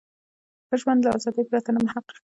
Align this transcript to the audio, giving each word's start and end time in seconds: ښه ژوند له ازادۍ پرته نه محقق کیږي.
ښه 0.67 0.75
ژوند 0.81 1.01
له 1.05 1.09
ازادۍ 1.17 1.43
پرته 1.49 1.69
نه 1.75 1.79
محقق 1.85 2.05
کیږي. 2.11 2.19